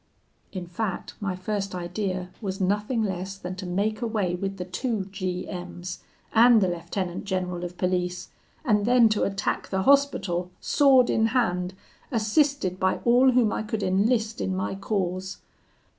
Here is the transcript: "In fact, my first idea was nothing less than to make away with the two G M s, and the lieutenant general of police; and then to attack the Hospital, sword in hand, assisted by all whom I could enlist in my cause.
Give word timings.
"In 0.51 0.65
fact, 0.65 1.13
my 1.21 1.35
first 1.35 1.75
idea 1.75 2.31
was 2.41 2.59
nothing 2.59 3.03
less 3.03 3.37
than 3.37 3.55
to 3.57 3.67
make 3.67 4.01
away 4.01 4.33
with 4.33 4.57
the 4.57 4.65
two 4.65 5.05
G 5.11 5.47
M 5.47 5.77
s, 5.81 5.99
and 6.33 6.59
the 6.59 6.69
lieutenant 6.69 7.25
general 7.25 7.63
of 7.63 7.77
police; 7.77 8.29
and 8.65 8.87
then 8.87 9.09
to 9.09 9.21
attack 9.25 9.69
the 9.69 9.83
Hospital, 9.83 10.49
sword 10.59 11.11
in 11.11 11.27
hand, 11.37 11.75
assisted 12.11 12.79
by 12.79 12.97
all 13.05 13.33
whom 13.33 13.53
I 13.53 13.61
could 13.61 13.83
enlist 13.83 14.41
in 14.41 14.55
my 14.55 14.73
cause. 14.73 15.37